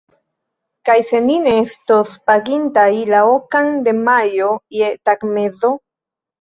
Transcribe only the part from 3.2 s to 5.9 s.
okan de majo, je tagmezo?